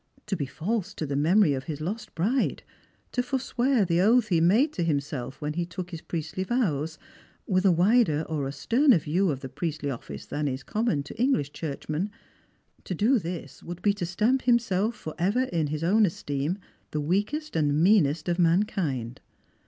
To 0.25 0.35
be 0.35 0.47
false 0.47 0.95
to 0.95 1.05
the 1.05 1.15
memory 1.15 1.53
of 1.53 1.65
his 1.65 1.79
lost 1.79 2.15
bride, 2.15 2.63
to 3.11 3.21
forswear 3.21 3.85
the 3.85 4.01
oath 4.01 4.29
he 4.29 4.41
made 4.41 4.73
to 4.73 4.83
himself 4.83 5.39
when 5.39 5.53
he 5.53 5.63
took 5.63 5.91
his 5.91 6.01
priestly 6.01 6.43
vows, 6.43 6.97
with 7.45 7.65
a 7.65 7.71
wider 7.71 8.23
or 8.23 8.47
a 8.47 8.51
sterner 8.51 8.97
view 8.97 9.29
of 9.29 9.41
the 9.41 9.47
priestly 9.47 9.91
office 9.91 10.25
than 10.25 10.47
is 10.47 10.63
common 10.63 11.03
to 11.03 11.21
English 11.21 11.51
churchmen— 11.51 12.09
to 12.85 12.95
do 12.95 13.19
this 13.19 13.61
would 13.61 13.83
be 13.83 13.93
to 13.93 14.07
stamp 14.07 14.41
himself 14.41 14.95
for 14.95 15.13
ever 15.19 15.43
in 15.43 15.67
his 15.67 15.83
own 15.83 16.07
esteem 16.07 16.57
the 16.89 16.99
weakest 16.99 17.55
and 17.55 17.83
meanest 17.83 18.27
of 18.27 18.39
mankind. 18.39 19.21